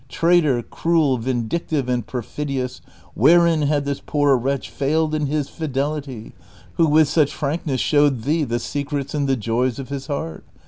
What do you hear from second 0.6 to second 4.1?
cruel, vindictive, and perfidious, wherein had this